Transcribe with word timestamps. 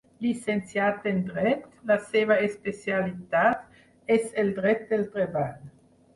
Llicenciat 0.25 1.03
en 1.11 1.19
dret, 1.27 1.67
la 1.91 1.97
seva 2.05 2.39
especialitat 2.47 4.11
és 4.19 4.27
el 4.47 4.53
dret 4.59 4.85
del 4.97 5.07
treball. 5.19 5.55